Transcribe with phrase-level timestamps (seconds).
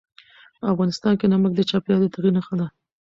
[0.73, 2.67] افغانستان کې نمک د چاپېریال د تغیر نښه ده.